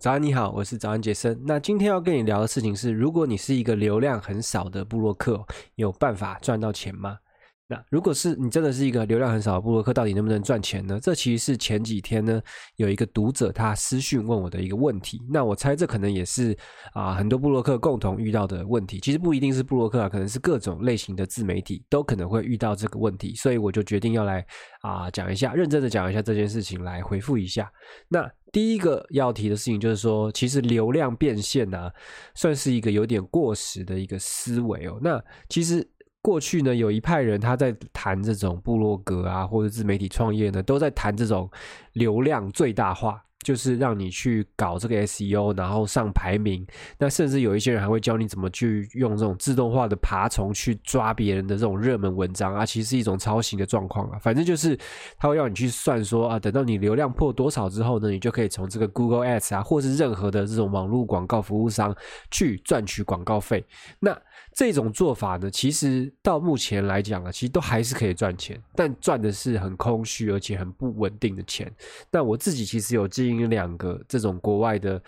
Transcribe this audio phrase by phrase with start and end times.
[0.00, 1.38] 早安，你好，我是早安杰森。
[1.44, 7.18] 那今天要跟你聊的事情是，如果你是一个流量很少的部落客，有办法赚到钱吗？
[7.70, 10.98] 那如果是你真的是一个流量很少的布洛克，到底能不能赚钱呢？
[11.00, 12.42] 这其实是前几天呢
[12.74, 15.22] 有一个读者他私讯问我的一个问题。
[15.30, 16.56] 那我猜这可能也是
[16.92, 18.98] 啊很多布洛克共同遇到的问题。
[18.98, 23.36] 其实不一定是布洛克啊，可能是各种类型的自媒体都可能会遇到这个问题。
[23.36, 24.44] 所以我就决定要来
[24.80, 27.70] 啊讲一下，认真的讲一下这件事情，来回复一下。
[28.08, 31.88] 那第一个要提的事情就是说，其实流量变现啊，
[32.34, 34.98] 算是一个有点过时的一个思维哦。
[35.00, 35.88] 那其实。
[36.22, 41.50] 过去呢，有一派人他在谈这种部落格啊，或者自媒体创业呢，都在谈这种
[41.94, 43.24] 流量最大化。
[43.42, 46.66] 就是让你去搞这个 SEO，然后上排名。
[46.98, 54.18] 那甚至有一些人还会教你怎么去用这种自动化的爬虫去抓别人的这种热门文章啊，其实是一种抄袭的状况啊。
[54.18, 54.78] 反正就是
[55.18, 61.94] 他会要你去算说啊，等到你流量破多少之后呢，你就可以从这个 Google Ads 啊，或是任何的这种网络广告服务商
[62.30, 63.64] 去赚取广告费。
[63.98, 64.16] 那
[64.52, 71.72] 这种做法呢，其实到目前来讲啊，其实都还是可以赚钱，但赚的是很空虚而且很不稳定的钱。
[72.10, 75.02] 那我自己其实有经有两个这种国外的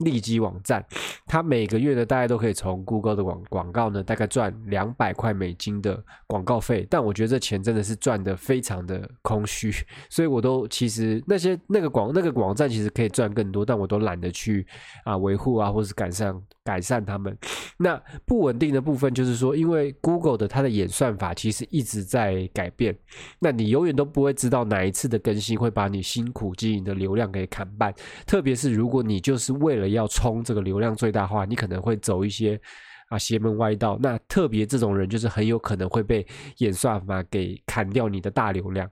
[0.00, 0.84] 利基网站，
[1.26, 6.86] 它每个月呢，大概都可以从 Google 的广广告呢，大概赚两百块美金的广告费。
[6.90, 9.72] 但我觉得这钱真的是赚得非常的空虚，
[10.08, 14.66] 所以我都其实那些那个广那个网站其实可以赚更多，但我都懒得去
[15.04, 16.34] 啊维护啊，或是改善
[16.64, 17.36] 改善他们。
[17.76, 22.96] 那不稳定的部分就是说，因为 Google 的它的演算法其实一直在改变，
[23.38, 27.94] 那你永远都不会知道哪一次的更新会把你辛苦经营的流量给砍半。
[28.26, 32.60] 特别是如果你就是为了要冲这个流量最大化，你可能会走一些
[33.08, 33.98] 啊邪门歪道。
[34.02, 36.26] 那特别这种人就是很有可能会被
[36.58, 38.88] 演算法给砍掉你的大流量。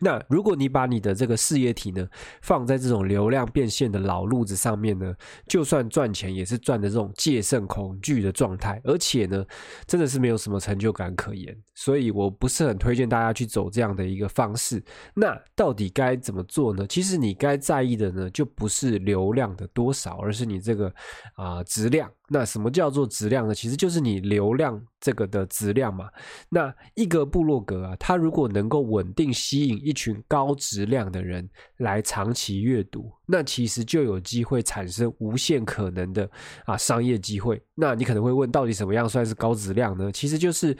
[0.00, 2.06] 那如果你把你的这个事业体呢
[2.42, 5.14] 放在这种流量变现的老路子上面呢，
[5.46, 9.44] 就算赚钱也是赚的这种戒慎恐惧的状态，而且呢
[9.86, 14.82] 真的是没有什么成就感可言，所以我不是很推荐大家去走这样的一个方式。
[15.14, 16.86] 那到底该怎么做呢？
[16.86, 20.92] 其实你该在意的呢就不是流量的多少，而是你这个
[21.34, 22.10] 啊质量。
[22.28, 23.54] 那什么叫做质量呢？
[23.54, 26.08] 其实就是你流量这个的质量嘛。
[26.48, 31.46] 那一个部落格啊，它如果能够稳定吸引一群高质量的人
[31.76, 36.28] 来长期阅读，那其实就有机会产生无限可能的
[36.64, 37.62] 啊商业机会。
[37.74, 40.10] 那你可能会问，到底什么样算是高质量呢？
[40.10, 40.74] 其实就是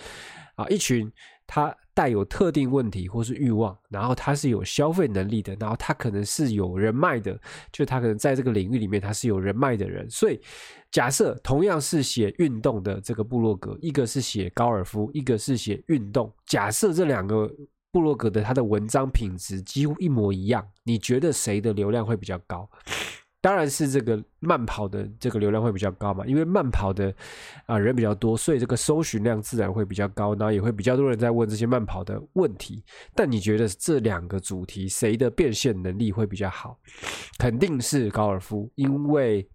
[0.55, 1.11] 啊一群。
[1.47, 7.39] 他带有特定问题或是欲望，然后他是有消费能力的，然后他可能是有人脉的，
[7.71, 10.09] 就他可能在这个领域里面他是有人脉的人。
[10.09, 10.41] 所以，
[10.91, 17.47] 假设同样是写运动的这个部落格，一个是写高尔夫，一个是写运动，假设这两个
[17.93, 22.67] 部落格的他的文章品质几乎一模一样，你觉得谁的流量会比较高？
[23.45, 27.15] 当然是这个慢跑的这个流量会比较高嘛，因为慢跑的
[27.67, 32.83] 啊人比较多，所以这个搜寻量自然会比较高，然后也会比较多人在问这些慢跑的问题。
[33.15, 36.79] 但你觉得这两个主题谁的变现能力会比较好？
[37.39, 39.47] 肯定是高尔夫，因为。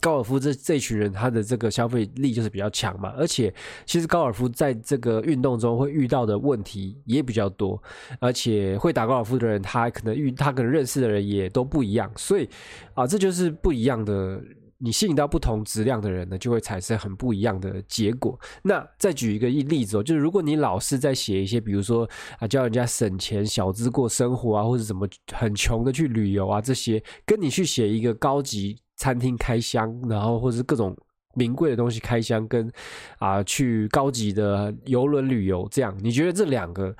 [0.00, 3.52] 高尔夫这这群人，他的这个消费力就是比较强嘛，而且
[3.86, 7.82] 其实高尔夫在这个运动中会遇到的问题也比较多，
[8.20, 12.48] 而且会打高尔夫的人，他可能遇他可能认识的人也都不一样，所以
[12.94, 14.42] 啊，这就是不一样的。
[14.78, 18.38] 你吸引到不同质量的人呢，就会产生很不一样的结果。
[18.62, 22.06] 那再举一个例子哦，就是如果你老是在写一些，比如说
[22.38, 28.76] 啊，教人家省钱、小资过生活啊，或者怎么很穷的去旅游啊，这些跟你去写一个高级。
[28.96, 30.96] 餐厅开箱，然后或者是各种
[31.34, 32.70] 名贵的东西开箱，跟
[33.18, 36.94] 啊去高级的邮轮旅游，这样你觉得这两个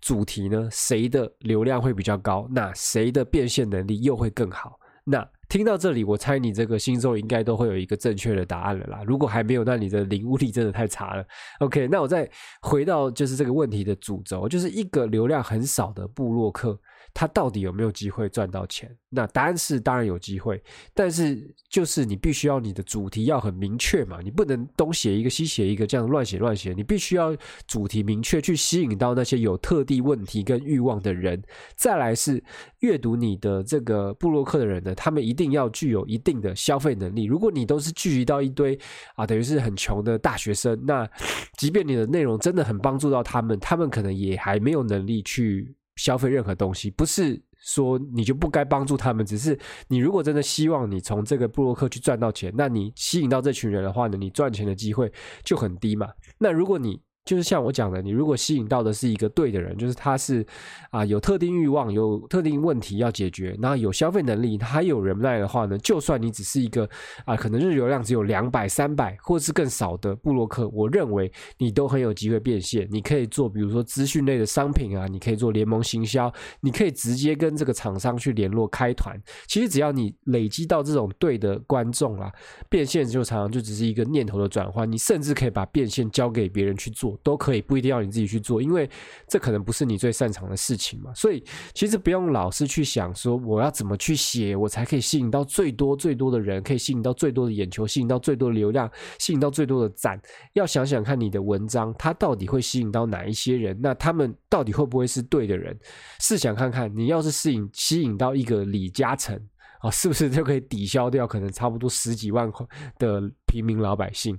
[0.00, 2.46] 主题呢，谁的流量会比较高？
[2.50, 4.78] 那谁的变现能力又会更好？
[5.04, 9.02] 那听到这里，我猜你这个心中应该都会有一个正确的答案了啦。
[9.04, 11.24] 如果还没有，那你的领悟力真的太差了。
[11.58, 12.30] OK，那我再
[12.62, 16.78] 回到就是这个问题的主轴，就是一个流量很少的部落客。
[17.12, 18.90] 他到底有没有机会赚到钱？
[19.08, 20.62] 那答案是当然有机会，
[20.94, 27.36] 但是就是你必须要你的主题要很明确嘛，你不能东写一个西写一个这样乱写乱写，你必须要
[27.66, 31.42] 主题明确，去吸引到那些有特定问题跟欲望的人。
[31.74, 32.42] 再来是
[32.80, 37.24] 阅读你的这个部落客的人呢，他们一定要具有一定的消费能力。
[37.24, 38.78] 如果你都是聚集到一堆
[39.16, 41.08] 啊，等于是很穷的大学生，那
[41.56, 45.74] 即便你的内容真的很帮助到他们，他们可能也还没有能力去。
[46.00, 49.58] 消费任何东西，不是说你就不该帮助他们，只是
[49.88, 55.12] 你如果真的希望你从这个布洛克去赚到钱，那你吸引到这群人的话呢，你赚钱的机会
[55.44, 56.08] 就很低嘛。
[56.38, 60.44] 那如果你就是像我讲的，你如果吸引到的是一个对的人，就是他是
[60.90, 66.88] 啊有特定欲望、有特定问题要解决，然后有消费能力，他还有人脉的话呢，就算你只是一个
[67.24, 72.88] 啊可能日流量只有两百、三百，或者是更少的部落客，我认为你都很有机会变现。
[72.90, 79.16] 你可以做，比如说资讯类的商品啊，你可以做联盟行销，你可以直接跟这个厂商去联络开团。
[79.46, 82.32] 其实只要你累积到这种对的观众啊，
[82.68, 84.90] 变现就常常就只是一个念头的转换。
[84.90, 87.09] 你甚至可以把变现交给别人去做。
[87.22, 88.88] 都可以，不一定要你自己去做，因为
[89.28, 91.12] 这可能不是你最擅长的事情嘛。
[91.14, 100.20] 所以其实不用老是去想说我要怎么去写，我才可以吸引到最多最多的人，可以吸引到最多的眼球，吸引到最多的流量，吸引到最多的赞。
[100.54, 103.78] 要想想看你的文章，它到底会吸引到哪一些人？
[103.80, 105.78] 那他们到底会不会是对的人？
[106.20, 109.34] 试想看看，你要是吸引吸引到一个李嘉诚
[109.80, 112.66] 啊，是不是就可以抵消掉可能差不多十几万块
[112.98, 114.38] 的平民老百姓？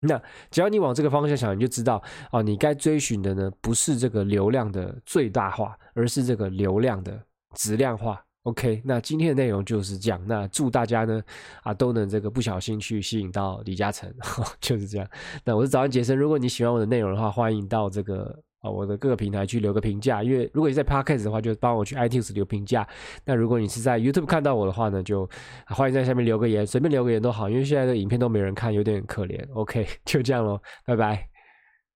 [0.00, 2.02] 那只要你往这个方向想，你就知道
[2.32, 7.20] 哦，你该追寻的呢，不是这个流量的最大化，而是这个流量的
[7.54, 8.22] 质量化。
[8.44, 10.20] OK，那今天的内容就是这样。
[10.26, 11.22] 那祝大家呢
[11.62, 14.12] 啊都能这个不小心去吸引到李嘉诚，
[14.60, 15.08] 就是这样。
[15.44, 18.42] 那我是早安杰森，如果你喜欢我的内容的话，欢迎到这个。
[18.60, 22.86] 啊，我的各个平台去留个评价，因为如果你在 Podcast 的话，就帮我去 iTunes 留评价。
[23.24, 25.28] 那如果你是在 YouTube 看到我的话呢，就
[25.66, 29.40] 欢迎在下面留个言，随便留个言都好，因为现在的影片都没人看，有点可怜。
[29.54, 31.37] OK，就这样咯，拜拜。